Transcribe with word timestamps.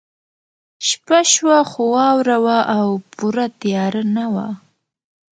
شپه 0.87 1.19
شوه 1.33 1.59
خو 1.71 1.83
واوره 1.93 2.37
وه 2.43 2.59
او 2.77 2.89
پوره 3.13 3.45
تیاره 3.61 4.03
نه 4.15 4.25
وه 4.33 4.47